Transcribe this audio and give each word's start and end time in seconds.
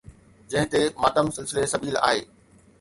جنهن 0.49 0.69
تي 0.69 0.93
ماتم 1.01 1.29
سلسلي 1.29 1.65
سبيل 1.65 1.97
آهي 1.97 2.25